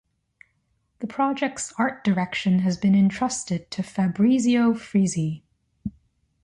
The 0.97 1.05
project’s 1.05 1.73
art 1.77 2.03
direction 2.03 2.57
has 2.63 2.75
been 2.75 2.95
entrusted 2.95 3.69
to 3.69 3.83
Fabrizio 3.83 4.73
Frizzi. 4.73 5.43